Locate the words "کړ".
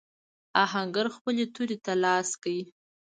2.41-2.55